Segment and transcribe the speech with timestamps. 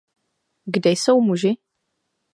[0.65, 1.57] Kde jsou muži?